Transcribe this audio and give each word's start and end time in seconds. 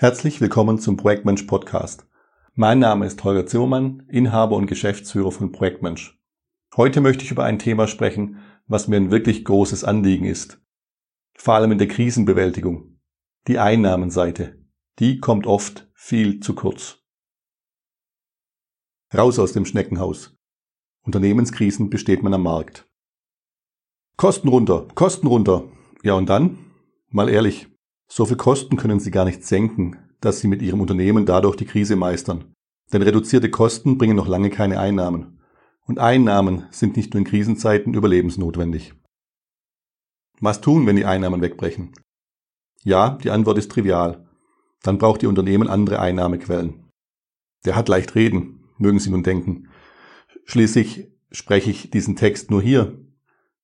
Herzlich 0.00 0.40
willkommen 0.40 0.78
zum 0.78 0.96
Projektmensch 0.96 1.42
Podcast. 1.42 2.06
Mein 2.54 2.78
Name 2.78 3.04
ist 3.04 3.22
Holger 3.22 3.44
Zimmermann, 3.44 4.06
Inhaber 4.08 4.56
und 4.56 4.66
Geschäftsführer 4.66 5.30
von 5.30 5.52
Projektmensch. 5.52 6.18
Heute 6.74 7.02
möchte 7.02 7.22
ich 7.22 7.30
über 7.30 7.44
ein 7.44 7.58
Thema 7.58 7.86
sprechen, 7.86 8.38
was 8.66 8.88
mir 8.88 8.96
ein 8.96 9.10
wirklich 9.10 9.44
großes 9.44 9.84
Anliegen 9.84 10.24
ist. 10.24 10.58
Vor 11.36 11.52
allem 11.52 11.72
in 11.72 11.76
der 11.76 11.88
Krisenbewältigung. 11.88 12.98
Die 13.46 13.58
Einnahmenseite. 13.58 14.64
Die 15.00 15.20
kommt 15.20 15.46
oft 15.46 15.90
viel 15.92 16.40
zu 16.40 16.54
kurz. 16.54 17.04
Raus 19.14 19.38
aus 19.38 19.52
dem 19.52 19.66
Schneckenhaus. 19.66 20.34
Unternehmenskrisen 21.02 21.90
besteht 21.90 22.22
man 22.22 22.32
am 22.32 22.44
Markt. 22.44 22.88
Kosten 24.16 24.48
runter, 24.48 24.88
Kosten 24.94 25.26
runter. 25.26 25.64
Ja 26.02 26.14
und 26.14 26.30
dann? 26.30 26.56
Mal 27.10 27.28
ehrlich, 27.28 27.66
so 28.12 28.26
viel 28.26 28.36
Kosten 28.36 28.76
können 28.76 28.98
Sie 28.98 29.12
gar 29.12 29.24
nicht 29.24 29.44
senken, 29.44 29.96
dass 30.20 30.40
Sie 30.40 30.48
mit 30.48 30.62
Ihrem 30.62 30.80
Unternehmen 30.80 31.26
dadurch 31.26 31.54
die 31.54 31.64
Krise 31.64 31.94
meistern. 31.94 32.52
Denn 32.92 33.02
reduzierte 33.02 33.50
Kosten 33.50 33.98
bringen 33.98 34.16
noch 34.16 34.26
lange 34.26 34.50
keine 34.50 34.80
Einnahmen. 34.80 35.40
Und 35.86 36.00
Einnahmen 36.00 36.66
sind 36.72 36.96
nicht 36.96 37.14
nur 37.14 37.20
in 37.20 37.24
Krisenzeiten 37.24 37.94
überlebensnotwendig. 37.94 38.94
Was 40.40 40.60
tun, 40.60 40.86
wenn 40.86 40.96
die 40.96 41.04
Einnahmen 41.04 41.40
wegbrechen? 41.40 41.92
Ja, 42.82 43.10
die 43.10 43.30
Antwort 43.30 43.58
ist 43.58 43.70
trivial. 43.70 44.28
Dann 44.82 44.98
braucht 44.98 45.22
Ihr 45.22 45.28
Unternehmen 45.28 45.68
andere 45.68 46.00
Einnahmequellen. 46.00 46.90
Der 47.64 47.76
hat 47.76 47.88
leicht 47.88 48.16
reden, 48.16 48.64
mögen 48.78 48.98
Sie 48.98 49.10
nun 49.10 49.22
denken. 49.22 49.68
Schließlich 50.46 51.12
spreche 51.30 51.70
ich 51.70 51.90
diesen 51.90 52.16
Text 52.16 52.50
nur 52.50 52.60
hier. 52.60 52.98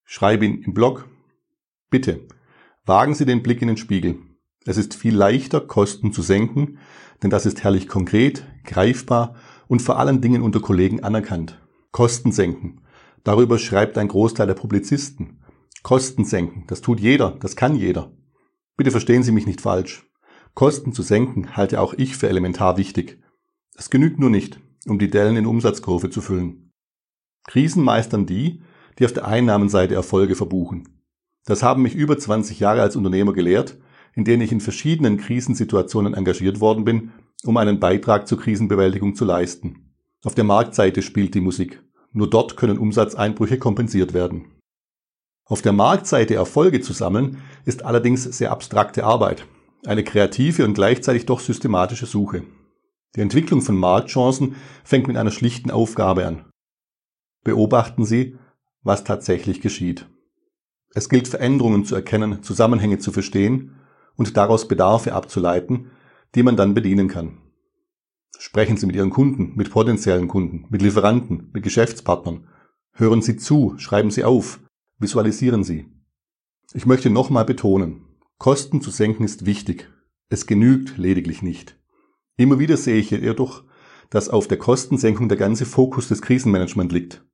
Schreibe 0.04 0.44
ihn 0.44 0.62
im 0.62 0.72
Blog. 0.72 1.08
Bitte, 1.90 2.28
wagen 2.84 3.14
Sie 3.14 3.24
den 3.24 3.42
Blick 3.42 3.60
in 3.60 3.68
den 3.68 3.76
Spiegel. 3.76 4.18
Es 4.66 4.76
ist 4.76 4.94
viel 4.94 5.14
leichter, 5.14 5.60
Kosten 5.60 6.12
zu 6.12 6.22
senken, 6.22 6.78
denn 7.22 7.30
das 7.30 7.46
ist 7.46 7.62
herrlich 7.62 7.86
konkret, 7.86 8.44
greifbar 8.64 9.36
und 9.68 9.80
vor 9.80 9.98
allen 9.98 10.20
Dingen 10.20 10.42
unter 10.42 10.60
Kollegen 10.60 11.04
anerkannt. 11.04 11.60
Kosten 11.92 12.32
senken. 12.32 12.80
Darüber 13.22 13.58
schreibt 13.58 13.96
ein 13.96 14.08
Großteil 14.08 14.48
der 14.48 14.54
Publizisten. 14.54 15.38
Kosten 15.84 16.24
senken. 16.24 16.64
Das 16.66 16.80
tut 16.80 16.98
jeder. 16.98 17.36
Das 17.40 17.54
kann 17.54 17.76
jeder. 17.76 18.10
Bitte 18.76 18.90
verstehen 18.90 19.22
Sie 19.22 19.30
mich 19.30 19.46
nicht 19.46 19.60
falsch. 19.60 20.04
Kosten 20.54 20.92
zu 20.92 21.02
senken 21.02 21.56
halte 21.56 21.80
auch 21.80 21.94
ich 21.94 22.16
für 22.16 22.28
elementar 22.28 22.76
wichtig. 22.76 23.20
Es 23.76 23.88
genügt 23.88 24.18
nur 24.18 24.30
nicht, 24.30 24.58
um 24.86 24.98
die 24.98 25.10
Dellen 25.10 25.36
in 25.36 25.46
Umsatzkurve 25.46 26.10
zu 26.10 26.20
füllen. 26.20 26.72
Krisen 27.46 27.84
meistern 27.84 28.26
die, 28.26 28.62
die 28.98 29.04
auf 29.04 29.12
der 29.12 29.26
Einnahmenseite 29.28 29.94
Erfolge 29.94 30.34
verbuchen. 30.34 30.88
Das 31.44 31.62
haben 31.62 31.82
mich 31.82 31.94
über 31.94 32.18
20 32.18 32.58
Jahre 32.58 32.82
als 32.82 32.96
Unternehmer 32.96 33.32
gelehrt 33.32 33.78
in 34.16 34.24
denen 34.24 34.42
ich 34.42 34.50
in 34.50 34.60
verschiedenen 34.60 35.18
Krisensituationen 35.18 36.14
engagiert 36.14 36.60
worden 36.60 36.84
bin, 36.84 37.12
um 37.44 37.56
einen 37.58 37.78
Beitrag 37.78 38.26
zur 38.26 38.40
Krisenbewältigung 38.40 39.14
zu 39.14 39.24
leisten. 39.24 39.92
Auf 40.24 40.34
der 40.34 40.44
Marktseite 40.44 41.02
spielt 41.02 41.34
die 41.34 41.40
Musik. 41.40 41.82
Nur 42.12 42.28
dort 42.28 42.56
können 42.56 42.78
Umsatzeinbrüche 42.78 43.58
kompensiert 43.58 44.14
werden. 44.14 44.52
Auf 45.44 45.62
der 45.62 45.72
Marktseite 45.72 46.34
Erfolge 46.34 46.80
zu 46.80 46.94
sammeln, 46.94 47.42
ist 47.66 47.84
allerdings 47.84 48.24
sehr 48.24 48.50
abstrakte 48.50 49.04
Arbeit. 49.04 49.46
Eine 49.84 50.02
kreative 50.02 50.64
und 50.64 50.74
gleichzeitig 50.74 51.26
doch 51.26 51.40
systematische 51.40 52.06
Suche. 52.06 52.42
Die 53.14 53.20
Entwicklung 53.20 53.60
von 53.60 53.76
Marktchancen 53.76 54.56
fängt 54.82 55.06
mit 55.06 55.16
einer 55.16 55.30
schlichten 55.30 55.70
Aufgabe 55.70 56.26
an. 56.26 56.46
Beobachten 57.44 58.04
Sie, 58.04 58.36
was 58.82 59.04
tatsächlich 59.04 59.60
geschieht. 59.60 60.08
Es 60.94 61.08
gilt 61.10 61.28
Veränderungen 61.28 61.84
zu 61.84 61.94
erkennen, 61.94 62.42
Zusammenhänge 62.42 62.98
zu 62.98 63.12
verstehen 63.12 63.76
und 64.16 64.36
daraus 64.36 64.68
Bedarfe 64.68 65.14
abzuleiten, 65.14 65.90
die 66.34 66.42
man 66.42 66.56
dann 66.56 66.74
bedienen 66.74 67.08
kann. 67.08 67.38
Sprechen 68.38 68.76
Sie 68.76 68.86
mit 68.86 68.96
Ihren 68.96 69.10
Kunden, 69.10 69.52
mit 69.56 69.70
potenziellen 69.70 70.28
Kunden, 70.28 70.66
mit 70.68 70.82
Lieferanten, 70.82 71.50
mit 71.52 71.62
Geschäftspartnern. 71.62 72.46
Hören 72.92 73.22
Sie 73.22 73.36
zu, 73.36 73.74
schreiben 73.78 74.10
Sie 74.10 74.24
auf, 74.24 74.60
visualisieren 74.98 75.64
Sie. 75.64 75.86
Ich 76.72 76.86
möchte 76.86 77.10
nochmal 77.10 77.44
betonen, 77.44 78.04
Kosten 78.38 78.82
zu 78.82 78.90
senken 78.90 79.24
ist 79.24 79.46
wichtig. 79.46 79.90
Es 80.28 80.46
genügt 80.46 80.98
lediglich 80.98 81.40
nicht. 81.42 81.78
Immer 82.36 82.58
wieder 82.58 82.76
sehe 82.76 82.96
ich 82.96 83.10
jedoch, 83.10 83.64
dass 84.10 84.28
auf 84.28 84.46
der 84.46 84.58
Kostensenkung 84.58 85.28
der 85.28 85.38
ganze 85.38 85.64
Fokus 85.64 86.08
des 86.08 86.20
Krisenmanagement 86.20 86.92
liegt. 86.92 87.24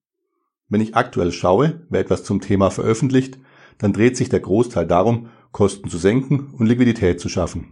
Wenn 0.68 0.80
ich 0.80 0.94
aktuell 0.94 1.32
schaue, 1.32 1.86
wer 1.90 2.00
etwas 2.00 2.22
zum 2.22 2.40
Thema 2.40 2.70
veröffentlicht, 2.70 3.38
dann 3.78 3.92
dreht 3.92 4.16
sich 4.16 4.28
der 4.28 4.40
Großteil 4.40 4.86
darum, 4.86 5.28
Kosten 5.52 5.90
zu 5.90 5.98
senken 5.98 6.50
und 6.54 6.66
Liquidität 6.66 7.20
zu 7.20 7.28
schaffen. 7.28 7.70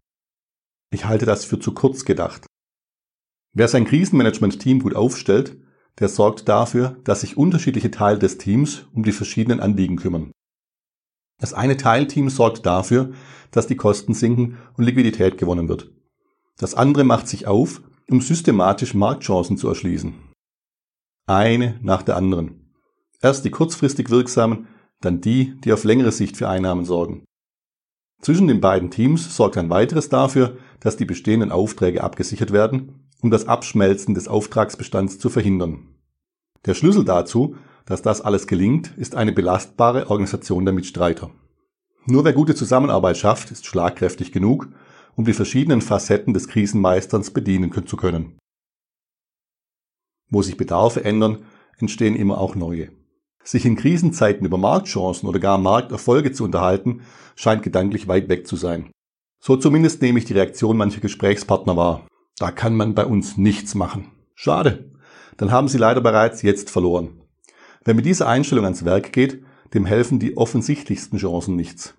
Ich 0.92 1.06
halte 1.06 1.26
das 1.26 1.44
für 1.44 1.58
zu 1.58 1.72
kurz 1.72 2.04
gedacht. 2.04 2.46
Wer 3.52 3.68
sein 3.68 3.84
Krisenmanagement-Team 3.84 4.80
gut 4.80 4.94
aufstellt, 4.94 5.56
der 5.98 6.08
sorgt 6.08 6.48
dafür, 6.48 7.00
dass 7.04 7.22
sich 7.22 7.36
unterschiedliche 7.36 7.90
Teile 7.90 8.18
des 8.18 8.38
Teams 8.38 8.86
um 8.92 9.02
die 9.02 9.12
verschiedenen 9.12 9.60
Anliegen 9.60 9.96
kümmern. 9.96 10.30
Das 11.40 11.54
eine 11.54 11.76
Teilteam 11.76 12.28
sorgt 12.28 12.66
dafür, 12.66 13.12
dass 13.50 13.66
die 13.66 13.76
Kosten 13.76 14.14
sinken 14.14 14.58
und 14.76 14.84
Liquidität 14.84 15.38
gewonnen 15.38 15.68
wird. 15.68 15.90
Das 16.58 16.74
andere 16.74 17.04
macht 17.04 17.28
sich 17.28 17.46
auf, 17.46 17.82
um 18.10 18.20
systematisch 18.20 18.94
Marktchancen 18.94 19.56
zu 19.56 19.68
erschließen. 19.68 20.14
Eine 21.26 21.78
nach 21.82 22.02
der 22.02 22.16
anderen. 22.16 22.74
Erst 23.22 23.44
die 23.44 23.50
kurzfristig 23.50 24.10
wirksamen, 24.10 24.68
dann 25.00 25.20
die, 25.20 25.58
die 25.60 25.72
auf 25.72 25.84
längere 25.84 26.12
Sicht 26.12 26.36
für 26.36 26.48
Einnahmen 26.48 26.84
sorgen. 26.84 27.24
Zwischen 28.20 28.48
den 28.48 28.60
beiden 28.60 28.90
Teams 28.90 29.34
sorgt 29.34 29.56
ein 29.56 29.70
weiteres 29.70 30.08
dafür, 30.08 30.58
dass 30.80 30.96
die 30.96 31.06
bestehenden 31.06 31.52
Aufträge 31.52 32.04
abgesichert 32.04 32.52
werden, 32.52 33.06
um 33.22 33.30
das 33.30 33.48
Abschmelzen 33.48 34.14
des 34.14 34.28
Auftragsbestands 34.28 35.18
zu 35.18 35.30
verhindern. 35.30 35.88
Der 36.66 36.74
Schlüssel 36.74 37.04
dazu, 37.04 37.56
dass 37.86 38.02
das 38.02 38.20
alles 38.20 38.46
gelingt, 38.46 38.92
ist 38.98 39.14
eine 39.14 39.32
belastbare 39.32 40.10
Organisation 40.10 40.64
der 40.64 40.74
Mitstreiter. 40.74 41.30
Nur 42.06 42.24
wer 42.24 42.32
gute 42.32 42.54
Zusammenarbeit 42.54 43.16
schafft, 43.16 43.50
ist 43.50 43.66
schlagkräftig 43.66 44.32
genug, 44.32 44.68
um 45.16 45.24
die 45.24 45.32
verschiedenen 45.32 45.80
Facetten 45.80 46.34
des 46.34 46.48
Krisenmeisterns 46.48 47.30
bedienen 47.30 47.72
zu 47.86 47.96
können. 47.96 48.38
Wo 50.28 50.42
sich 50.42 50.56
Bedarfe 50.56 51.04
ändern, 51.04 51.44
entstehen 51.78 52.14
immer 52.14 52.38
auch 52.38 52.54
neue. 52.54 52.90
Sich 53.42 53.64
in 53.64 53.76
Krisenzeiten 53.76 54.46
über 54.46 54.58
Marktchancen 54.58 55.28
oder 55.28 55.40
gar 55.40 55.58
Markterfolge 55.58 56.32
zu 56.32 56.44
unterhalten, 56.44 57.02
scheint 57.36 57.62
gedanklich 57.62 58.06
weit 58.06 58.28
weg 58.28 58.46
zu 58.46 58.56
sein. 58.56 58.90
So 59.40 59.56
zumindest 59.56 60.02
nehme 60.02 60.18
ich 60.18 60.26
die 60.26 60.34
Reaktion 60.34 60.76
mancher 60.76 61.00
Gesprächspartner 61.00 61.76
wahr. 61.76 62.06
Da 62.38 62.50
kann 62.50 62.76
man 62.76 62.94
bei 62.94 63.06
uns 63.06 63.36
nichts 63.38 63.74
machen. 63.74 64.10
Schade. 64.34 64.90
Dann 65.38 65.50
haben 65.50 65.68
sie 65.68 65.78
leider 65.78 66.02
bereits 66.02 66.42
jetzt 66.42 66.70
verloren. 66.70 67.22
Wer 67.84 67.94
mit 67.94 68.04
dieser 68.04 68.28
Einstellung 68.28 68.64
ans 68.64 68.84
Werk 68.84 69.12
geht, 69.12 69.42
dem 69.72 69.86
helfen 69.86 70.18
die 70.18 70.36
offensichtlichsten 70.36 71.18
Chancen 71.18 71.56
nichts. 71.56 71.94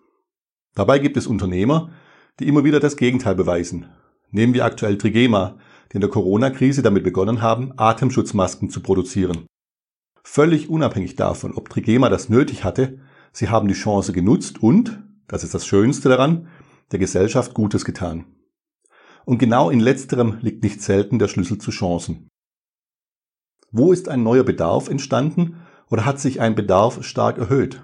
Dabei 0.76 1.00
gibt 1.00 1.18
es 1.18 1.28
Unternehmer, 1.28 1.92
die 2.40 2.48
immer 2.48 2.64
wieder 2.64 2.80
das 2.80 2.98
Gegenteil 2.98 3.36
beweisen. 3.36 3.90
Nehmen 4.30 4.54
wir 4.54 4.66
aktuell 4.66 4.98
Trigema, 4.98 5.58
die 5.92 5.96
in 5.96 6.02
der 6.02 6.10
Corona-Krise 6.10 6.82
damit 6.82 7.04
begonnen 7.04 7.42
haben, 7.42 7.74
Atemschutzmasken 7.78 8.70
zu 8.70 8.82
produzieren. 8.82 9.46
Völlig 10.24 10.70
unabhängig 10.70 11.16
davon, 11.16 11.54
ob 11.54 11.70
Trigema 11.70 12.10
das 12.10 12.30
nötig 12.30 12.64
hatte, 12.64 13.00
sie 13.32 13.50
haben 13.50 13.68
die 13.68 13.74
Chance 13.74 14.14
genutzt 14.14 14.62
und, 14.62 15.02
das 15.28 15.44
ist 15.44 15.54
das 15.54 15.66
Schönste 15.66 16.10
daran, 16.10 16.48
der 16.92 17.00
Gesellschaft 17.00 17.54
Gutes 17.54 17.86
getan. 17.86 18.26
Und 19.26 19.38
genau 19.38 19.70
in 19.70 19.80
letzterem 19.80 20.38
liegt 20.42 20.64
nicht 20.64 20.82
selten 20.82 21.20
der 21.20 21.28
Schlüssel 21.28 21.58
zu 21.58 21.72
Chancen. 21.72 22.28
Wo 23.72 23.94
ist 23.94 24.10
ein 24.10 24.24
neuer 24.24 24.44
Bedarf 24.44 24.90
entstanden 24.90 25.62
oder 25.90 26.06
hat 26.06 26.20
sich 26.20 26.42
ein 26.42 26.56
Bedarf 26.56 27.04
stark 27.04 27.38
erhöht? 27.38 27.84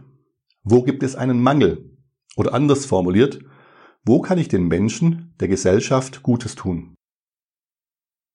Wo 0.63 0.83
gibt 0.83 1.03
es 1.03 1.15
einen 1.15 1.41
Mangel? 1.41 1.97
Oder 2.35 2.53
anders 2.53 2.85
formuliert, 2.85 3.39
wo 4.03 4.21
kann 4.21 4.37
ich 4.37 4.47
den 4.47 4.67
Menschen, 4.67 5.33
der 5.39 5.47
Gesellschaft 5.47 6.23
Gutes 6.23 6.55
tun? 6.55 6.95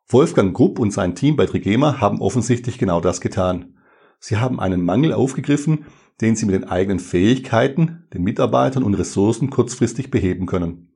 Wolfgang 0.09 0.55
Grupp 0.55 0.79
und 0.79 0.91
sein 0.93 1.15
Team 1.15 1.37
bei 1.37 1.47
Trigema 1.47 2.00
haben 2.00 2.21
offensichtlich 2.21 2.79
genau 2.79 3.00
das 3.00 3.21
getan. 3.21 3.79
Sie 4.25 4.37
haben 4.37 4.61
einen 4.61 4.85
Mangel 4.85 5.13
aufgegriffen, 5.13 5.85
den 6.21 6.37
Sie 6.37 6.47
mit 6.47 6.55
den 6.55 6.69
eigenen 6.69 7.01
Fähigkeiten, 7.01 8.05
den 8.15 8.23
Mitarbeitern 8.23 8.85
und 8.85 8.95
Ressourcen 8.95 9.51
kurzfristig 9.51 10.13
beheben 10.13 10.47
können. 10.47 10.93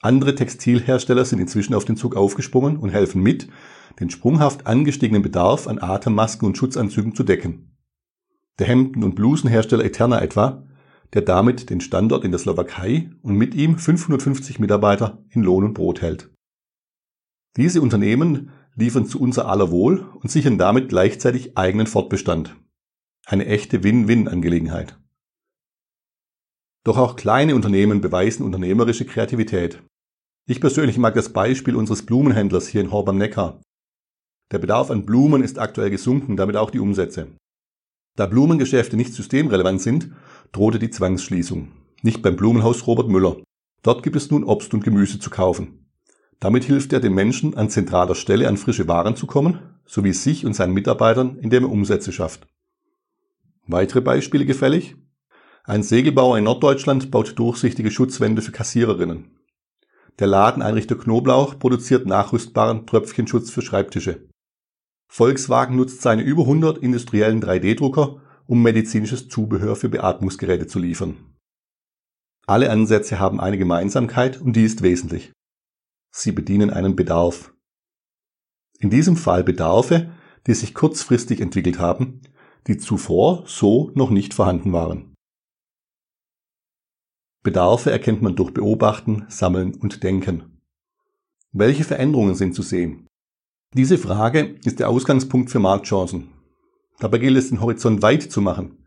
Andere 0.00 0.36
Textilhersteller 0.36 1.24
sind 1.24 1.40
inzwischen 1.40 1.74
auf 1.74 1.84
den 1.84 1.96
Zug 1.96 2.14
aufgesprungen 2.14 2.76
und 2.76 2.90
helfen 2.90 3.22
mit, 3.22 3.48
den 3.98 4.08
sprunghaft 4.08 4.68
angestiegenen 4.68 5.22
Bedarf 5.22 5.66
an 5.66 5.82
Atemmasken 5.82 6.46
und 6.46 6.56
Schutzanzügen 6.56 7.16
zu 7.16 7.24
decken. 7.24 7.76
Der 8.60 8.68
Hemden- 8.68 9.02
und 9.02 9.16
Blusenhersteller 9.16 9.84
Eterna 9.84 10.22
etwa, 10.22 10.64
der 11.12 11.22
damit 11.22 11.70
den 11.70 11.80
Standort 11.80 12.24
in 12.24 12.30
der 12.30 12.38
Slowakei 12.38 13.10
und 13.20 13.34
mit 13.34 13.56
ihm 13.56 13.78
550 13.78 14.60
Mitarbeiter 14.60 15.24
in 15.30 15.42
Lohn 15.42 15.64
und 15.64 15.74
Brot 15.74 16.02
hält. 16.02 16.30
Diese 17.56 17.82
Unternehmen 17.82 18.50
liefern 18.80 19.06
zu 19.06 19.20
unser 19.20 19.46
aller 19.46 19.70
Wohl 19.70 20.08
und 20.20 20.30
sichern 20.30 20.58
damit 20.58 20.88
gleichzeitig 20.88 21.56
eigenen 21.56 21.86
Fortbestand. 21.86 22.56
Eine 23.26 23.46
echte 23.46 23.84
Win-Win-Angelegenheit. 23.84 24.98
Doch 26.84 26.96
auch 26.96 27.16
kleine 27.16 27.54
Unternehmen 27.54 28.00
beweisen 28.00 28.42
unternehmerische 28.42 29.04
Kreativität. 29.04 29.82
Ich 30.48 30.60
persönlich 30.60 30.98
mag 30.98 31.14
das 31.14 31.32
Beispiel 31.32 31.76
unseres 31.76 32.04
Blumenhändlers 32.06 32.66
hier 32.66 32.80
in 32.80 32.90
Horb 32.90 33.08
am 33.08 33.18
Neckar. 33.18 33.60
Der 34.50 34.58
Bedarf 34.58 34.90
an 34.90 35.04
Blumen 35.04 35.44
ist 35.44 35.58
aktuell 35.58 35.90
gesunken, 35.90 36.36
damit 36.36 36.56
auch 36.56 36.70
die 36.70 36.80
Umsätze. 36.80 37.28
Da 38.16 38.26
Blumengeschäfte 38.26 38.96
nicht 38.96 39.12
systemrelevant 39.12 39.80
sind, 39.80 40.10
drohte 40.52 40.78
die 40.78 40.90
Zwangsschließung. 40.90 41.68
Nicht 42.02 42.22
beim 42.22 42.36
Blumenhaus 42.36 42.86
Robert 42.86 43.08
Müller. 43.08 43.36
Dort 43.82 44.02
gibt 44.02 44.16
es 44.16 44.30
nun 44.30 44.42
Obst 44.42 44.74
und 44.74 44.82
Gemüse 44.82 45.20
zu 45.20 45.30
kaufen. 45.30 45.89
Damit 46.40 46.64
hilft 46.64 46.92
er 46.94 47.00
den 47.00 47.14
Menschen 47.14 47.54
an 47.54 47.68
zentraler 47.68 48.14
Stelle 48.14 48.48
an 48.48 48.56
frische 48.56 48.88
Waren 48.88 49.14
zu 49.14 49.26
kommen, 49.26 49.60
sowie 49.84 50.14
sich 50.14 50.46
und 50.46 50.54
seinen 50.54 50.72
Mitarbeitern, 50.72 51.36
indem 51.38 51.64
er 51.64 51.70
Umsätze 51.70 52.12
schafft. 52.12 52.46
Weitere 53.66 54.00
Beispiele 54.00 54.46
gefällig? 54.46 54.96
Ein 55.64 55.82
Segelbauer 55.82 56.38
in 56.38 56.44
Norddeutschland 56.44 57.10
baut 57.10 57.38
durchsichtige 57.38 57.90
Schutzwände 57.90 58.40
für 58.40 58.52
Kassiererinnen. 58.52 59.38
Der 60.18 60.26
Ladeneinrichter 60.26 60.96
Knoblauch 60.96 61.58
produziert 61.58 62.06
nachrüstbaren 62.06 62.86
Tröpfchenschutz 62.86 63.50
für 63.50 63.62
Schreibtische. 63.62 64.28
Volkswagen 65.08 65.76
nutzt 65.76 66.02
seine 66.02 66.22
über 66.22 66.42
100 66.42 66.78
industriellen 66.78 67.42
3D-Drucker, 67.42 68.20
um 68.46 68.62
medizinisches 68.62 69.28
Zubehör 69.28 69.76
für 69.76 69.88
Beatmungsgeräte 69.88 70.66
zu 70.66 70.78
liefern. 70.78 71.16
Alle 72.46 72.70
Ansätze 72.70 73.18
haben 73.18 73.40
eine 73.40 73.58
Gemeinsamkeit 73.58 74.40
und 74.40 74.54
die 74.56 74.64
ist 74.64 74.82
wesentlich. 74.82 75.32
Sie 76.10 76.32
bedienen 76.32 76.70
einen 76.70 76.96
Bedarf. 76.96 77.54
In 78.78 78.90
diesem 78.90 79.16
Fall 79.16 79.44
Bedarfe, 79.44 80.12
die 80.46 80.54
sich 80.54 80.74
kurzfristig 80.74 81.40
entwickelt 81.40 81.78
haben, 81.78 82.22
die 82.66 82.78
zuvor 82.78 83.44
so 83.46 83.90
noch 83.94 84.10
nicht 84.10 84.34
vorhanden 84.34 84.72
waren. 84.72 85.14
Bedarfe 87.42 87.90
erkennt 87.90 88.20
man 88.22 88.36
durch 88.36 88.52
Beobachten, 88.52 89.24
Sammeln 89.28 89.74
und 89.74 90.02
Denken. 90.02 90.60
Welche 91.52 91.84
Veränderungen 91.84 92.34
sind 92.34 92.54
zu 92.54 92.62
sehen? 92.62 93.06
Diese 93.74 93.98
Frage 93.98 94.56
ist 94.64 94.78
der 94.78 94.88
Ausgangspunkt 94.88 95.50
für 95.50 95.58
Marktchancen. 95.58 96.32
Dabei 96.98 97.18
gilt 97.18 97.38
es, 97.38 97.48
den 97.48 97.60
Horizont 97.60 98.02
weit 98.02 98.22
zu 98.22 98.40
machen. 98.40 98.86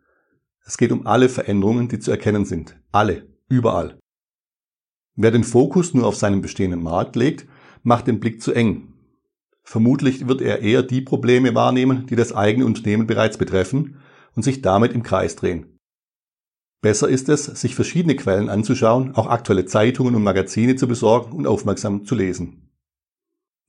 Es 0.66 0.78
geht 0.78 0.92
um 0.92 1.08
alle 1.08 1.30
Veränderungen, 1.30 1.88
die 1.88 2.00
zu 2.00 2.12
erkennen 2.12 2.46
sind. 2.46 2.80
Alle. 2.92 3.28
Überall. 3.50 4.00
Wer 5.16 5.32
den 5.32 5.44
Fokus 5.44 5.94
nur 5.94 6.08
auf 6.08 6.16
seinen 6.16 6.42
bestehenden 6.42 6.82
Markt 6.82 7.16
legt, 7.16 7.48
macht 7.84 8.08
den 8.08 8.20
Blick 8.20 8.42
zu 8.42 8.54
eng. 8.54 8.94
Vermutlich 9.64 10.28
wird 10.28 10.42
er 10.42 10.62
eher 10.62 10.84
die 10.84 11.02
Probleme 11.02 11.56
wahrnehmen, 11.56 12.06
die 12.08 12.16
das 12.16 12.34
eigene 12.34 12.66
Unternehmen 12.66 13.08
bereits 13.08 13.38
betreffen 13.38 13.98
und 14.36 14.44
sich 14.44 14.62
damit 14.62 14.94
im 14.94 15.04
Kreis 15.04 15.36
drehen. 15.36 15.80
Besser 16.82 17.08
ist 17.08 17.30
es, 17.30 17.46
sich 17.46 17.76
verschiedene 17.76 18.16
Quellen 18.16 18.50
anzuschauen, 18.50 19.16
auch 19.16 19.28
aktuelle 19.28 19.66
Zeitungen 19.66 20.16
und 20.16 20.24
Magazine 20.24 20.76
zu 20.76 20.88
besorgen 20.88 21.32
und 21.32 21.48
aufmerksam 21.48 22.04
zu 22.06 22.14
lesen. 22.14 22.72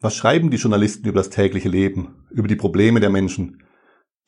Was 0.00 0.17
schreiben 0.17 0.50
die 0.50 0.56
Journalisten 0.56 1.06
über 1.06 1.20
das 1.20 1.31
tägliche 1.31 1.69
Leben, 1.69 2.26
über 2.31 2.49
die 2.49 2.56
Probleme 2.56 2.99
der 2.99 3.11
Menschen, 3.11 3.62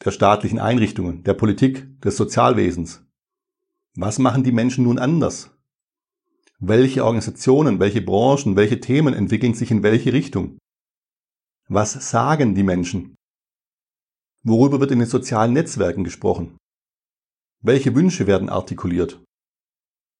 der 0.04 0.12
staatlichen 0.12 0.60
Einrichtungen, 0.60 1.24
der 1.24 1.34
Politik, 1.34 2.00
des 2.02 2.16
Sozialwesens? 2.16 3.04
Was 3.96 4.18
machen 4.18 4.44
die 4.44 4.52
Menschen 4.52 4.84
nun 4.84 4.98
anders? 4.98 5.55
Welche 6.58 7.04
Organisationen, 7.04 7.80
welche 7.80 8.00
Branchen, 8.00 8.56
welche 8.56 8.80
Themen 8.80 9.12
entwickeln 9.12 9.52
sich 9.52 9.70
in 9.70 9.82
welche 9.82 10.14
Richtung? 10.14 10.58
Was 11.68 12.10
sagen 12.10 12.54
die 12.54 12.62
Menschen? 12.62 13.14
Worüber 14.42 14.80
wird 14.80 14.90
in 14.90 15.00
den 15.00 15.08
sozialen 15.08 15.52
Netzwerken 15.52 16.02
gesprochen? 16.02 16.56
Welche 17.62 17.94
Wünsche 17.94 18.26
werden 18.26 18.48
artikuliert? 18.48 19.22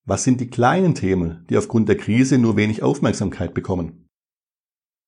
Was 0.04 0.24
sind 0.24 0.40
die 0.40 0.50
kleinen 0.50 0.94
Themen, 0.94 1.46
die 1.48 1.56
aufgrund 1.56 1.88
der 1.88 1.96
Krise 1.96 2.36
nur 2.36 2.56
wenig 2.56 2.82
Aufmerksamkeit 2.82 3.54
bekommen? 3.54 4.06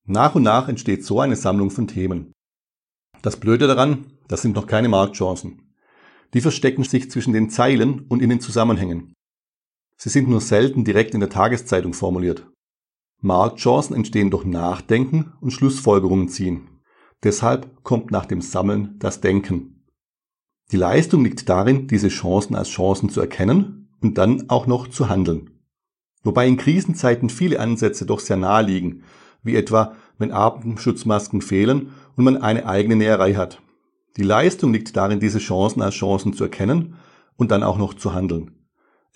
Nach 0.06 0.34
und 0.34 0.44
nach 0.44 0.68
entsteht 0.68 1.04
so 1.04 1.20
eine 1.20 1.36
Sammlung 1.36 1.70
von 1.70 1.88
Themen. 1.88 2.32
Das 3.20 3.38
Blöde 3.38 3.66
daran, 3.66 4.18
das 4.28 4.40
sind 4.40 4.54
noch 4.54 4.66
keine 4.66 4.88
Marktchancen. 4.88 5.74
Die 6.32 6.40
verstecken 6.40 6.84
sich 6.84 7.10
zwischen 7.10 7.34
den 7.34 7.50
Zeilen 7.50 8.06
und 8.06 8.22
in 8.22 8.30
den 8.30 8.40
Zusammenhängen. 8.40 9.12
Sie 10.00 10.08
sind 10.08 10.28
nur 10.28 10.40
selten 10.40 10.84
direkt 10.84 11.14
in 11.14 11.20
der 11.20 11.28
Tageszeitung 11.28 11.92
formuliert. 11.92 12.46
Marktchancen 13.20 13.96
entstehen 13.96 14.30
durch 14.30 14.44
Nachdenken 14.44 15.32
und 15.40 15.50
Schlussfolgerungen 15.50 16.28
ziehen. 16.28 16.68
Deshalb 17.24 17.82
kommt 17.82 18.12
nach 18.12 18.24
dem 18.24 18.40
Sammeln 18.40 18.94
das 19.00 19.20
Denken. 19.20 19.84
Die 20.70 20.76
Leistung 20.76 21.24
liegt 21.24 21.48
darin, 21.48 21.88
diese 21.88 22.08
Chancen 22.08 22.54
als 22.54 22.68
Chancen 22.68 23.10
zu 23.10 23.20
erkennen 23.20 23.88
und 24.00 24.18
dann 24.18 24.48
auch 24.48 24.68
noch 24.68 24.86
zu 24.86 25.08
handeln. 25.08 25.50
Wobei 26.22 26.46
in 26.46 26.56
Krisenzeiten 26.56 27.28
viele 27.28 27.58
Ansätze 27.58 28.06
doch 28.06 28.20
sehr 28.20 28.36
nahe 28.36 28.62
liegen, 28.62 29.02
wie 29.42 29.56
etwa, 29.56 29.96
wenn 30.18 30.30
Atemschutzmasken 30.30 31.40
fehlen 31.40 31.90
und 32.16 32.24
man 32.24 32.36
eine 32.36 32.66
eigene 32.66 32.94
Näherei 32.94 33.34
hat. 33.34 33.60
Die 34.16 34.22
Leistung 34.22 34.72
liegt 34.72 34.96
darin, 34.96 35.18
diese 35.18 35.38
Chancen 35.40 35.82
als 35.82 35.94
Chancen 35.94 36.34
zu 36.34 36.44
erkennen 36.44 36.94
und 37.36 37.50
dann 37.50 37.64
auch 37.64 37.78
noch 37.78 37.94
zu 37.94 38.14
handeln. 38.14 38.57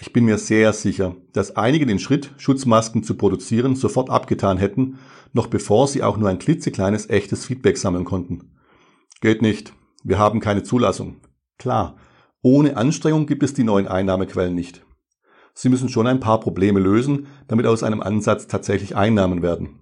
Ich 0.03 0.13
bin 0.13 0.25
mir 0.25 0.37
sehr 0.37 0.73
sicher, 0.73 1.15
dass 1.33 1.55
einige 1.55 1.87
den 1.87 2.01
Schritt, 2.01 2.33
Schutzmasken 2.37 3.05
zu 3.05 3.17
produzieren, 3.17 3.77
sofort 3.77 4.11
abgetan 4.11 4.59
hätten, 4.59 4.99
noch 5.33 5.47
bevor 5.47 5.87
sie 5.87 6.03
auch 6.03 6.17
nur 6.17 6.29
ein 6.29 6.41
klitzekleines 6.41 7.09
echtes 7.09 7.45
Feedback 7.45 7.79
sammeln 7.79 8.05
konnten. 8.05 8.51
Geht 9.21 9.43
nicht. 9.43 9.75
Wir 10.03 10.19
haben 10.19 10.41
keine 10.41 10.65
Zulassung. 10.65 11.19
Klar, 11.57 11.95
ohne 12.43 12.77
Anstrengung 12.77 13.27
gibt 13.27 13.45
es 13.45 13.55
die 13.55 13.63
neuen 13.63 13.87
Einnahmequellen 13.87 14.57
nicht. 14.57 14.85
Sie 15.55 15.69
müssen 15.69 15.89
schon 15.89 16.09
ein 16.09 16.19
paar 16.19 16.41
Probleme 16.41 16.81
lösen, 16.81 17.29
damit 17.47 17.67
aus 17.67 17.85
einem 17.85 18.03
Ansatz 18.03 18.49
tatsächlich 18.49 18.97
Einnahmen 18.97 19.41
werden. 19.41 19.79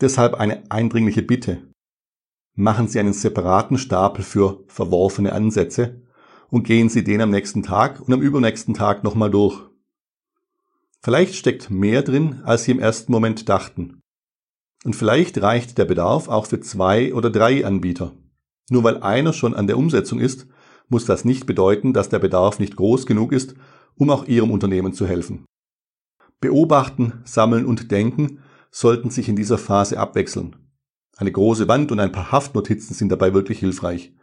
Deshalb 0.00 0.36
eine 0.36 0.62
eindringliche 0.70 1.20
Bitte. 1.20 1.58
Machen 2.54 2.88
Sie 2.88 2.98
einen 2.98 3.12
separaten 3.12 3.76
Stapel 3.76 4.24
für 4.24 4.64
verworfene 4.68 5.34
Ansätze 5.34 6.00
und 6.50 6.64
gehen 6.64 6.88
Sie 6.88 7.04
den 7.04 7.20
am 7.20 7.30
nächsten 7.30 7.62
Tag 7.62 8.00
und 8.00 8.12
am 8.12 8.22
übernächsten 8.22 8.74
Tag 8.74 9.04
nochmal 9.04 9.30
durch. 9.30 9.60
Vielleicht 11.02 11.34
steckt 11.34 11.70
mehr 11.70 12.02
drin, 12.02 12.42
als 12.44 12.64
Sie 12.64 12.72
im 12.72 12.78
ersten 12.78 13.10
Moment 13.12 13.48
dachten. 13.48 14.00
Und 14.84 14.96
vielleicht 14.96 15.40
reicht 15.40 15.78
der 15.78 15.84
Bedarf 15.84 16.28
auch 16.28 16.46
für 16.46 16.60
zwei 16.60 17.14
oder 17.14 17.30
drei 17.30 17.64
Anbieter. 17.64 18.12
Nur 18.70 18.84
weil 18.84 19.02
einer 19.02 19.32
schon 19.32 19.54
an 19.54 19.66
der 19.66 19.78
Umsetzung 19.78 20.20
ist, 20.20 20.46
muss 20.88 21.04
das 21.04 21.24
nicht 21.24 21.46
bedeuten, 21.46 21.92
dass 21.92 22.08
der 22.08 22.18
Bedarf 22.18 22.58
nicht 22.58 22.76
groß 22.76 23.06
genug 23.06 23.32
ist, 23.32 23.54
um 23.96 24.10
auch 24.10 24.26
Ihrem 24.26 24.50
Unternehmen 24.50 24.92
zu 24.92 25.06
helfen. 25.06 25.44
Beobachten, 26.40 27.20
sammeln 27.24 27.66
und 27.66 27.90
denken 27.90 28.40
sollten 28.70 29.10
sich 29.10 29.28
in 29.28 29.36
dieser 29.36 29.58
Phase 29.58 29.98
abwechseln. 29.98 30.56
Eine 31.16 31.32
große 31.32 31.68
Wand 31.68 31.92
und 31.92 32.00
ein 32.00 32.12
paar 32.12 32.32
Haftnotizen 32.32 32.94
sind 32.94 33.10
dabei 33.10 33.34
wirklich 33.34 33.58
hilfreich. 33.58 34.14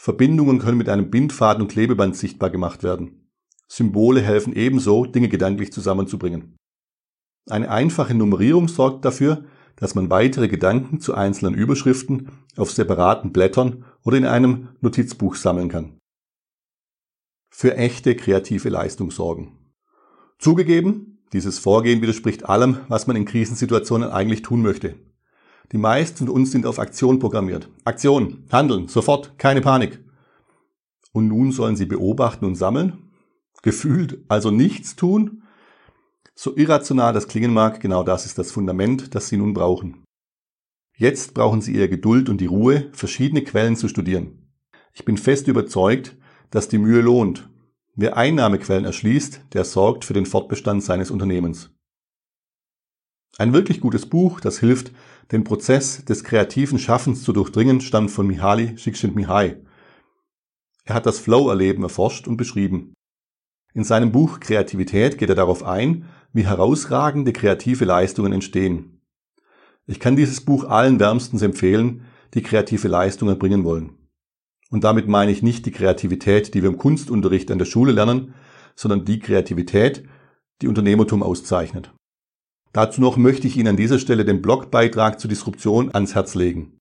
Verbindungen 0.00 0.60
können 0.60 0.78
mit 0.78 0.88
einem 0.88 1.10
Bindfaden 1.10 1.62
und 1.62 1.72
Klebeband 1.72 2.16
sichtbar 2.16 2.50
gemacht 2.50 2.82
werden. 2.82 3.28
Symbole 3.66 4.22
helfen 4.22 4.54
ebenso, 4.54 5.04
Dinge 5.04 5.28
gedanklich 5.28 5.72
zusammenzubringen. 5.72 6.56
Eine 7.50 7.70
einfache 7.70 8.14
Nummerierung 8.14 8.68
sorgt 8.68 9.04
dafür, 9.04 9.44
dass 9.76 9.94
man 9.94 10.08
weitere 10.08 10.48
Gedanken 10.48 11.00
zu 11.00 11.14
einzelnen 11.14 11.54
Überschriften 11.54 12.30
auf 12.56 12.70
separaten 12.70 13.32
Blättern 13.32 13.84
oder 14.04 14.16
in 14.16 14.26
einem 14.26 14.68
Notizbuch 14.80 15.34
sammeln 15.34 15.68
kann. 15.68 15.98
Für 17.50 17.76
echte 17.76 18.14
kreative 18.14 18.68
Leistung 18.68 19.10
sorgen. 19.10 19.72
Zugegeben, 20.38 21.18
dieses 21.32 21.58
Vorgehen 21.58 22.00
widerspricht 22.02 22.48
allem, 22.48 22.78
was 22.88 23.06
man 23.06 23.16
in 23.16 23.24
Krisensituationen 23.24 24.10
eigentlich 24.10 24.42
tun 24.42 24.62
möchte. 24.62 24.94
Die 25.72 25.78
meisten 25.78 26.18
von 26.18 26.28
uns 26.28 26.50
sind 26.50 26.64
auf 26.64 26.78
Aktion 26.78 27.18
programmiert. 27.18 27.68
Aktion, 27.84 28.44
handeln, 28.50 28.88
sofort, 28.88 29.38
keine 29.38 29.60
Panik. 29.60 30.02
Und 31.12 31.28
nun 31.28 31.52
sollen 31.52 31.76
sie 31.76 31.86
beobachten 31.86 32.44
und 32.44 32.54
sammeln? 32.54 33.10
Gefühlt 33.62 34.24
also 34.28 34.50
nichts 34.50 34.96
tun? 34.96 35.42
So 36.34 36.56
irrational 36.56 37.12
das 37.12 37.26
klingen 37.26 37.52
mag, 37.52 37.80
genau 37.80 38.04
das 38.04 38.24
ist 38.24 38.38
das 38.38 38.52
Fundament, 38.52 39.14
das 39.14 39.28
Sie 39.28 39.36
nun 39.36 39.54
brauchen. 39.54 40.04
Jetzt 40.96 41.34
brauchen 41.34 41.60
Sie 41.60 41.72
Ihre 41.72 41.88
Geduld 41.88 42.28
und 42.28 42.40
die 42.40 42.46
Ruhe, 42.46 42.88
verschiedene 42.92 43.42
Quellen 43.42 43.74
zu 43.74 43.88
studieren. 43.88 44.48
Ich 44.92 45.04
bin 45.04 45.16
fest 45.16 45.48
überzeugt, 45.48 46.16
dass 46.50 46.68
die 46.68 46.78
Mühe 46.78 47.00
lohnt. 47.00 47.50
Wer 47.96 48.16
Einnahmequellen 48.16 48.84
erschließt, 48.84 49.46
der 49.52 49.64
sorgt 49.64 50.04
für 50.04 50.14
den 50.14 50.26
Fortbestand 50.26 50.84
seines 50.84 51.10
Unternehmens. 51.10 51.70
Ein 53.36 53.52
wirklich 53.52 53.80
gutes 53.80 54.06
Buch, 54.06 54.40
das 54.40 54.58
hilft, 54.60 54.92
den 55.32 55.44
Prozess 55.44 56.04
des 56.04 56.24
kreativen 56.24 56.78
Schaffens 56.78 57.22
zu 57.22 57.32
durchdringen, 57.32 57.80
stammt 57.80 58.10
von 58.10 58.26
Mihaly 58.26 58.74
Csikszentmihalyi. 58.76 59.56
Er 60.84 60.94
hat 60.94 61.06
das 61.06 61.18
Flow-Erleben 61.18 61.82
erforscht 61.82 62.26
und 62.26 62.36
beschrieben. 62.36 62.94
In 63.74 63.84
seinem 63.84 64.10
Buch 64.10 64.40
Kreativität 64.40 65.18
geht 65.18 65.28
er 65.28 65.34
darauf 65.34 65.62
ein, 65.62 66.06
wie 66.32 66.46
herausragende 66.46 67.32
kreative 67.32 67.84
Leistungen 67.84 68.32
entstehen. 68.32 69.02
Ich 69.86 70.00
kann 70.00 70.16
dieses 70.16 70.40
Buch 70.40 70.64
allen 70.64 70.98
wärmstens 70.98 71.42
empfehlen, 71.42 72.04
die 72.34 72.42
kreative 72.42 72.88
Leistungen 72.88 73.32
erbringen 73.32 73.64
wollen. 73.64 73.98
Und 74.70 74.84
damit 74.84 75.08
meine 75.08 75.32
ich 75.32 75.42
nicht 75.42 75.64
die 75.66 75.70
Kreativität, 75.70 76.54
die 76.54 76.62
wir 76.62 76.68
im 76.68 76.76
Kunstunterricht 76.76 77.50
an 77.50 77.58
der 77.58 77.64
Schule 77.64 77.92
lernen, 77.92 78.34
sondern 78.74 79.04
die 79.04 79.18
Kreativität, 79.18 80.04
die 80.60 80.68
Unternehmertum 80.68 81.22
auszeichnet. 81.22 81.92
Dazu 82.72 83.00
noch 83.00 83.16
möchte 83.16 83.46
ich 83.46 83.56
Ihnen 83.56 83.68
an 83.68 83.76
dieser 83.76 83.98
Stelle 83.98 84.24
den 84.24 84.42
Blogbeitrag 84.42 85.18
zur 85.20 85.28
Disruption 85.28 85.94
ans 85.94 86.14
Herz 86.14 86.34
legen. 86.34 86.78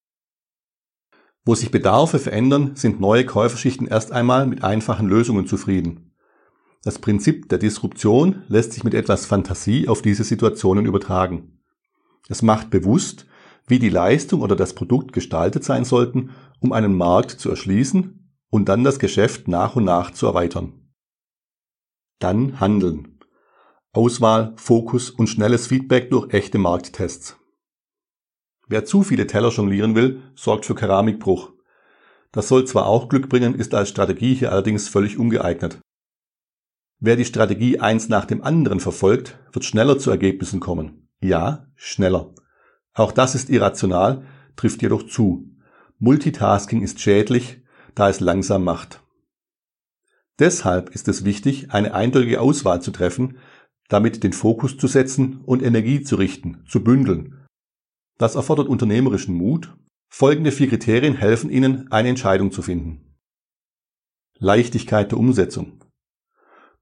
Wo 1.45 1.55
sich 1.55 1.71
Bedarfe 1.71 2.19
verändern, 2.19 2.75
sind 2.75 2.99
neue 2.99 3.25
Käuferschichten 3.25 3.87
erst 3.87 4.11
einmal 4.11 4.47
mit 4.47 4.63
einfachen 4.63 5.07
Lösungen 5.07 5.47
zufrieden. 5.47 6.11
Das 6.83 6.99
Prinzip 6.99 7.49
der 7.49 7.57
Disruption 7.57 8.43
lässt 8.47 8.73
sich 8.73 8.83
mit 8.83 8.93
etwas 8.93 9.25
Fantasie 9.25 9.87
auf 9.87 10.01
diese 10.01 10.23
Situationen 10.23 10.85
übertragen. 10.85 11.61
Es 12.29 12.41
macht 12.41 12.69
bewusst, 12.69 13.25
wie 13.65 13.79
die 13.79 13.89
Leistung 13.89 14.41
oder 14.41 14.55
das 14.55 14.73
Produkt 14.73 15.13
gestaltet 15.13 15.63
sein 15.63 15.85
sollten, 15.85 16.31
um 16.59 16.73
einen 16.73 16.95
Markt 16.95 17.31
zu 17.31 17.49
erschließen 17.49 18.33
und 18.49 18.69
dann 18.69 18.83
das 18.83 18.99
Geschäft 18.99 19.47
nach 19.47 19.75
und 19.75 19.85
nach 19.85 20.11
zu 20.11 20.25
erweitern. 20.25 20.93
Dann 22.19 22.59
handeln. 22.59 23.16
Auswahl, 23.97 24.53
Fokus 24.57 25.09
und 25.09 25.25
schnelles 25.25 25.65
Feedback 25.65 26.11
durch 26.11 26.31
echte 26.31 26.59
Markttests. 26.59 27.35
Wer 28.67 28.85
zu 28.85 29.01
viele 29.01 29.25
Teller 29.25 29.49
jonglieren 29.49 29.95
will, 29.95 30.21
sorgt 30.35 30.67
für 30.67 30.75
Keramikbruch. 30.75 31.51
Das 32.31 32.47
soll 32.47 32.65
zwar 32.65 32.85
auch 32.85 33.09
Glück 33.09 33.27
bringen, 33.27 33.55
ist 33.55 33.73
als 33.73 33.89
Strategie 33.89 34.35
hier 34.35 34.51
allerdings 34.51 34.87
völlig 34.87 35.17
ungeeignet. 35.17 35.79
Wer 36.99 37.15
die 37.15 37.25
Strategie 37.25 37.79
eins 37.79 38.07
nach 38.07 38.25
dem 38.25 38.43
anderen 38.43 38.79
verfolgt, 38.79 39.39
wird 39.51 39.65
schneller 39.65 39.97
zu 39.97 40.11
Ergebnissen 40.11 40.59
kommen. 40.59 41.09
Ja, 41.19 41.65
schneller. 41.75 42.35
Auch 42.93 43.11
das 43.11 43.33
ist 43.33 43.49
irrational, 43.49 44.27
trifft 44.55 44.83
jedoch 44.83 45.07
zu. 45.07 45.49
Multitasking 45.97 46.83
ist 46.83 46.99
schädlich, 46.99 47.63
da 47.95 48.09
es 48.09 48.19
langsam 48.19 48.63
macht. 48.63 49.01
Deshalb 50.37 50.89
ist 50.91 51.07
es 51.07 51.25
wichtig, 51.25 51.71
eine 51.71 51.95
eindeutige 51.95 52.41
Auswahl 52.41 52.79
zu 52.79 52.91
treffen, 52.91 53.39
damit 53.87 54.23
den 54.23 54.33
Fokus 54.33 54.77
zu 54.77 54.87
setzen 54.87 55.41
und 55.45 55.63
Energie 55.63 56.01
zu 56.01 56.15
richten, 56.15 56.63
zu 56.67 56.83
bündeln. 56.83 57.45
Das 58.17 58.35
erfordert 58.35 58.67
unternehmerischen 58.67 59.35
Mut. 59.35 59.75
Folgende 60.09 60.51
vier 60.51 60.69
Kriterien 60.69 61.15
helfen 61.15 61.49
Ihnen, 61.49 61.91
eine 61.91 62.09
Entscheidung 62.09 62.51
zu 62.51 62.61
finden. 62.61 63.15
Leichtigkeit 64.39 65.11
der 65.11 65.19
Umsetzung, 65.19 65.83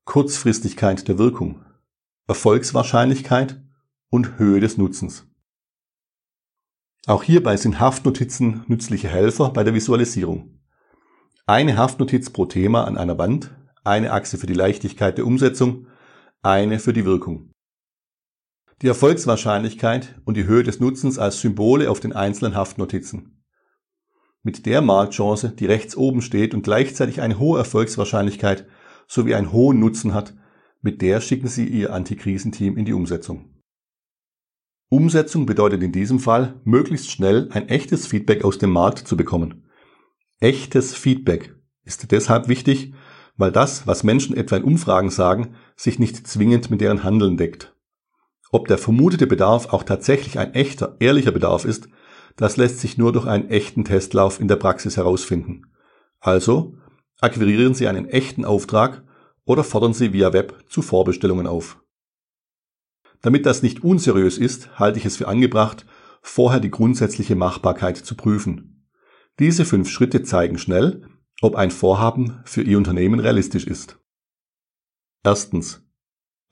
Kurzfristigkeit 0.03 1.07
der 1.07 1.17
Wirkung, 1.17 1.63
Erfolgswahrscheinlichkeit 2.27 3.61
und 4.09 4.37
Höhe 4.37 4.59
des 4.59 4.77
Nutzens. 4.77 5.27
Auch 7.07 7.23
hierbei 7.23 7.55
sind 7.57 7.79
Haftnotizen 7.79 8.63
nützliche 8.67 9.07
Helfer 9.07 9.51
bei 9.51 9.63
der 9.63 9.73
Visualisierung. 9.73 10.59
Eine 11.45 11.77
Haftnotiz 11.77 12.31
pro 12.31 12.45
Thema 12.45 12.85
an 12.85 12.97
einer 12.97 13.17
Wand, 13.17 13.55
eine 13.83 14.11
Achse 14.11 14.37
für 14.37 14.47
die 14.47 14.53
Leichtigkeit 14.53 15.17
der 15.17 15.27
Umsetzung, 15.27 15.87
eine 16.45 16.79
für 16.79 16.93
die 16.93 17.05
Wirkung. 17.05 17.51
Die 18.81 18.87
Erfolgswahrscheinlichkeit 18.87 20.21
und 20.25 20.37
die 20.37 20.45
Höhe 20.45 20.63
des 20.63 20.79
Nutzens 20.79 21.17
als 21.17 21.41
Symbole 21.41 21.89
auf 21.89 21.99
den 21.99 22.13
einzelnen 22.13 22.55
Haftnotizen. 22.55 23.43
Mit 24.43 24.67
der 24.67 24.81
Marktchance, 24.81 25.49
die 25.49 25.65
rechts 25.65 25.97
oben 25.97 26.21
steht 26.21 26.53
und 26.53 26.61
gleichzeitig 26.61 27.21
eine 27.21 27.39
hohe 27.39 27.57
Erfolgswahrscheinlichkeit 27.57 28.67
sowie 29.07 29.33
einen 29.33 29.51
hohen 29.51 29.79
Nutzen 29.79 30.13
hat, 30.13 30.35
mit 30.81 31.01
der 31.01 31.19
schicken 31.19 31.47
Sie 31.47 31.65
Ihr 31.65 31.91
Antikrisenteam 31.91 32.77
in 32.77 32.85
die 32.85 32.93
Umsetzung. 32.93 33.49
Umsetzung 34.89 35.47
bedeutet 35.47 35.81
in 35.81 35.91
diesem 35.91 36.19
Fall, 36.19 36.61
möglichst 36.63 37.09
schnell 37.09 37.49
ein 37.53 37.69
echtes 37.69 38.05
Feedback 38.05 38.45
aus 38.45 38.59
dem 38.59 38.69
Markt 38.69 38.99
zu 38.99 39.17
bekommen. 39.17 39.67
Echtes 40.39 40.93
Feedback 40.93 41.55
ist 41.85 42.11
deshalb 42.11 42.47
wichtig, 42.49 42.93
weil 43.37 43.51
das, 43.51 43.85
was 43.87 44.03
Menschen 44.03 44.35
etwa 44.35 44.57
in 44.57 44.63
Umfragen 44.63 45.09
sagen, 45.09 45.55
sich 45.75 45.99
nicht 45.99 46.27
zwingend 46.27 46.69
mit 46.69 46.81
deren 46.81 47.03
Handeln 47.03 47.37
deckt. 47.37 47.75
Ob 48.51 48.67
der 48.67 48.77
vermutete 48.77 49.27
Bedarf 49.27 49.73
auch 49.73 49.83
tatsächlich 49.83 50.39
ein 50.39 50.53
echter, 50.53 50.95
ehrlicher 50.99 51.31
Bedarf 51.31 51.65
ist, 51.65 51.89
das 52.37 52.57
lässt 52.57 52.79
sich 52.79 52.97
nur 52.97 53.11
durch 53.11 53.25
einen 53.25 53.49
echten 53.49 53.85
Testlauf 53.85 54.39
in 54.39 54.47
der 54.47 54.55
Praxis 54.57 54.97
herausfinden. 54.97 55.63
Also 56.19 56.75
akquirieren 57.21 57.73
Sie 57.73 57.87
einen 57.87 58.07
echten 58.07 58.45
Auftrag 58.45 59.03
oder 59.45 59.63
fordern 59.63 59.93
Sie 59.93 60.13
via 60.13 60.33
Web 60.33 60.63
zu 60.67 60.81
Vorbestellungen 60.81 61.47
auf. 61.47 61.81
Damit 63.21 63.45
das 63.45 63.63
nicht 63.63 63.83
unseriös 63.83 64.37
ist, 64.37 64.77
halte 64.79 64.99
ich 64.99 65.05
es 65.05 65.17
für 65.17 65.27
angebracht, 65.27 65.85
vorher 66.21 66.59
die 66.59 66.71
grundsätzliche 66.71 67.35
Machbarkeit 67.35 67.97
zu 67.97 68.15
prüfen. 68.15 68.87
Diese 69.39 69.65
fünf 69.65 69.89
Schritte 69.89 70.23
zeigen 70.23 70.57
schnell, 70.57 71.07
ob 71.41 71.55
ein 71.55 71.71
Vorhaben 71.71 72.41
für 72.45 72.61
Ihr 72.61 72.77
Unternehmen 72.77 73.19
realistisch 73.19 73.67
ist. 73.67 73.99
Erstens. 75.23 75.81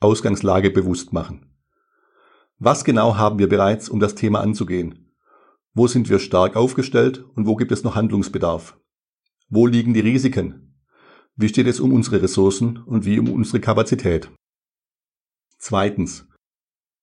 Ausgangslage 0.00 0.70
bewusst 0.70 1.12
machen. 1.12 1.54
Was 2.58 2.84
genau 2.84 3.16
haben 3.16 3.38
wir 3.38 3.48
bereits, 3.48 3.88
um 3.88 4.00
das 4.00 4.14
Thema 4.14 4.40
anzugehen? 4.40 5.14
Wo 5.72 5.86
sind 5.86 6.08
wir 6.08 6.18
stark 6.18 6.56
aufgestellt 6.56 7.24
und 7.34 7.46
wo 7.46 7.56
gibt 7.56 7.72
es 7.72 7.82
noch 7.82 7.94
Handlungsbedarf? 7.94 8.78
Wo 9.48 9.66
liegen 9.66 9.94
die 9.94 10.00
Risiken? 10.00 10.80
Wie 11.36 11.48
steht 11.48 11.66
es 11.66 11.80
um 11.80 11.92
unsere 11.92 12.22
Ressourcen 12.22 12.78
und 12.78 13.04
wie 13.04 13.18
um 13.18 13.32
unsere 13.32 13.60
Kapazität? 13.60 14.30
Zweitens. 15.58 16.28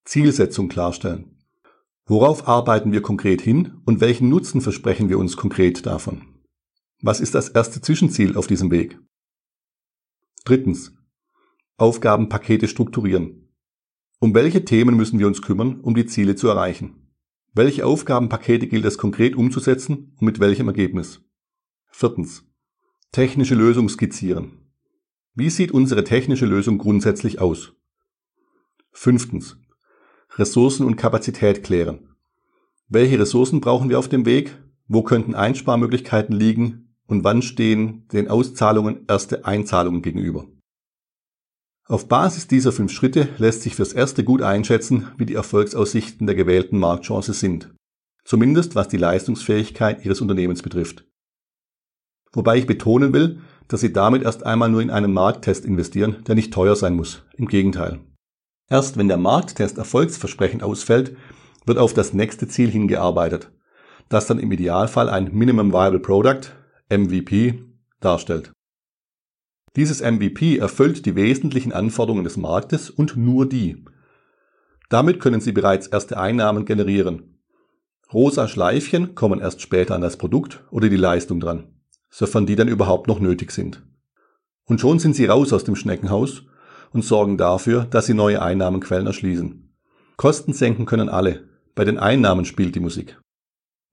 Zielsetzung 0.05 0.69
klarstellen. 0.69 1.37
Worauf 2.05 2.47
arbeiten 2.47 2.91
wir 2.91 3.01
konkret 3.01 3.41
hin 3.41 3.81
und 3.85 4.01
welchen 4.01 4.29
Nutzen 4.29 4.61
versprechen 4.61 5.09
wir 5.09 5.19
uns 5.19 5.35
konkret 5.35 5.85
davon? 5.85 6.30
Was 7.03 7.19
ist 7.19 7.33
das 7.33 7.49
erste 7.49 7.81
Zwischenziel 7.81 8.37
auf 8.37 8.45
diesem 8.45 8.69
Weg? 8.69 8.99
Drittens. 10.45 10.93
Aufgabenpakete 11.77 12.67
strukturieren. 12.67 13.51
Um 14.19 14.35
welche 14.35 14.65
Themen 14.65 14.95
müssen 14.95 15.17
wir 15.17 15.25
uns 15.25 15.41
kümmern, 15.41 15.79
um 15.81 15.95
die 15.95 16.05
Ziele 16.05 16.35
zu 16.35 16.47
erreichen? 16.47 17.11
Welche 17.53 17.87
Aufgabenpakete 17.87 18.67
gilt 18.67 18.85
es 18.85 18.99
konkret 18.99 19.35
umzusetzen 19.35 20.15
und 20.19 20.21
mit 20.21 20.39
welchem 20.39 20.67
Ergebnis? 20.67 21.21
Viertens. 21.87 22.45
Technische 23.11 23.55
Lösung 23.55 23.89
skizzieren. 23.89 24.71
Wie 25.33 25.49
sieht 25.49 25.71
unsere 25.71 26.03
technische 26.03 26.45
Lösung 26.45 26.77
grundsätzlich 26.77 27.41
aus? 27.41 27.73
Fünftens. 28.91 29.57
Ressourcen 30.35 30.85
und 30.85 30.97
Kapazität 30.97 31.63
klären. 31.63 32.15
Welche 32.89 33.17
Ressourcen 33.17 33.59
brauchen 33.59 33.89
wir 33.89 33.97
auf 33.97 34.07
dem 34.07 34.27
Weg? 34.27 34.55
Wo 34.87 35.01
könnten 35.01 35.33
Einsparmöglichkeiten 35.33 36.35
liegen? 36.35 36.90
Und 37.11 37.25
wann 37.25 37.41
stehen 37.41 38.07
den 38.13 38.29
Auszahlungen 38.29 39.03
erste 39.05 39.43
Einzahlungen 39.43 40.01
gegenüber? 40.01 40.47
Auf 41.85 42.07
Basis 42.07 42.47
dieser 42.47 42.71
fünf 42.71 42.93
Schritte 42.93 43.27
lässt 43.37 43.63
sich 43.63 43.75
fürs 43.75 43.91
erste 43.91 44.23
gut 44.23 44.41
einschätzen, 44.41 45.09
wie 45.17 45.25
die 45.25 45.33
Erfolgsaussichten 45.33 46.25
der 46.25 46.37
gewählten 46.37 46.79
Marktchance 46.79 47.33
sind. 47.33 47.75
Zumindest 48.23 48.75
was 48.75 48.87
die 48.87 48.95
Leistungsfähigkeit 48.95 50.05
Ihres 50.05 50.21
Unternehmens 50.21 50.61
betrifft. 50.61 51.05
Wobei 52.31 52.55
ich 52.55 52.65
betonen 52.65 53.11
will, 53.11 53.41
dass 53.67 53.81
Sie 53.81 53.91
damit 53.91 54.23
erst 54.23 54.45
einmal 54.45 54.69
nur 54.69 54.81
in 54.81 54.89
einen 54.89 55.11
Markttest 55.11 55.65
investieren, 55.65 56.23
der 56.27 56.35
nicht 56.35 56.53
teuer 56.53 56.77
sein 56.77 56.95
muss. 56.95 57.23
Im 57.33 57.47
Gegenteil. 57.47 57.99
Erst 58.69 58.95
wenn 58.95 59.09
der 59.09 59.17
Markttest 59.17 59.77
erfolgsversprechend 59.77 60.63
ausfällt, 60.63 61.17
wird 61.65 61.77
auf 61.77 61.93
das 61.93 62.13
nächste 62.13 62.47
Ziel 62.47 62.71
hingearbeitet, 62.71 63.51
das 64.07 64.27
dann 64.27 64.39
im 64.39 64.53
Idealfall 64.53 65.09
ein 65.09 65.29
Minimum 65.33 65.73
Viable 65.73 65.99
Product, 65.99 66.53
MVP, 66.91 67.63
darstellt. 68.01 68.51
Dieses 69.77 70.01
MVP 70.01 70.57
erfüllt 70.57 71.05
die 71.05 71.15
wesentlichen 71.15 71.71
Anforderungen 71.71 72.25
des 72.25 72.35
Marktes 72.35 72.89
und 72.89 73.15
nur 73.15 73.47
die. 73.47 73.85
Damit 74.89 75.21
können 75.21 75.39
Sie 75.39 75.53
bereits 75.53 75.87
erste 75.87 76.17
Einnahmen 76.19 76.65
generieren. 76.65 77.39
Rosa 78.11 78.49
Schleifchen 78.49 79.15
kommen 79.15 79.39
erst 79.39 79.61
später 79.61 79.95
an 79.95 80.01
das 80.01 80.17
Produkt 80.17 80.65
oder 80.69 80.89
die 80.89 80.97
Leistung 80.97 81.39
dran, 81.39 81.73
sofern 82.09 82.45
die 82.45 82.57
dann 82.57 82.67
überhaupt 82.67 83.07
noch 83.07 83.21
nötig 83.21 83.51
sind. 83.51 83.83
Und 84.65 84.81
schon 84.81 84.99
sind 84.99 85.15
Sie 85.15 85.27
raus 85.27 85.53
aus 85.53 85.63
dem 85.63 85.77
Schneckenhaus 85.77 86.43
und 86.91 87.05
sorgen 87.05 87.37
dafür, 87.37 87.85
dass 87.85 88.05
sie 88.05 88.13
neue 88.13 88.41
Einnahmenquellen 88.41 89.07
erschließen. 89.07 89.73
Kosten 90.17 90.51
senken 90.51 90.85
können 90.85 91.07
alle. 91.07 91.47
Bei 91.73 91.85
den 91.85 91.97
Einnahmen 91.97 92.43
spielt 92.43 92.75
die 92.75 92.81
Musik. 92.81 93.17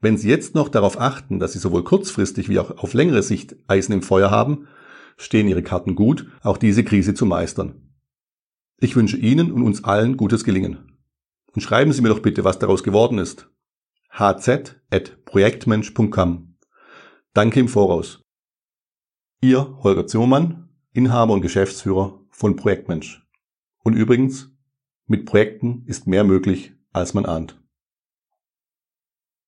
Wenn 0.00 0.16
Sie 0.16 0.28
jetzt 0.28 0.54
noch 0.54 0.68
darauf 0.68 1.00
achten, 1.00 1.40
dass 1.40 1.54
Sie 1.54 1.58
sowohl 1.58 1.82
kurzfristig 1.82 2.48
wie 2.48 2.60
auch 2.60 2.78
auf 2.78 2.94
längere 2.94 3.22
Sicht 3.22 3.56
Eisen 3.66 3.92
im 3.92 4.02
Feuer 4.02 4.30
haben, 4.30 4.68
stehen 5.16 5.48
Ihre 5.48 5.62
Karten 5.62 5.96
gut, 5.96 6.30
auch 6.42 6.56
diese 6.56 6.84
Krise 6.84 7.14
zu 7.14 7.26
meistern. 7.26 7.88
Ich 8.80 8.94
wünsche 8.94 9.16
Ihnen 9.16 9.50
und 9.50 9.62
uns 9.62 9.82
allen 9.82 10.16
gutes 10.16 10.44
Gelingen. 10.44 11.00
Und 11.52 11.62
schreiben 11.62 11.92
Sie 11.92 12.02
mir 12.02 12.10
doch 12.10 12.20
bitte, 12.20 12.44
was 12.44 12.60
daraus 12.60 12.84
geworden 12.84 13.18
ist. 13.18 13.50
hz.projektmensch.com 14.10 16.54
Danke 17.34 17.60
im 17.60 17.68
Voraus. 17.68 18.22
Ihr 19.40 19.78
Holger 19.82 20.06
Zimmermann, 20.06 20.68
Inhaber 20.92 21.34
und 21.34 21.40
Geschäftsführer 21.40 22.20
von 22.30 22.54
Projektmensch. 22.56 23.26
Und 23.82 23.94
übrigens, 23.94 24.52
mit 25.06 25.26
Projekten 25.26 25.82
ist 25.86 26.06
mehr 26.06 26.22
möglich, 26.22 26.74
als 26.92 27.14
man 27.14 27.26
ahnt. 27.26 27.57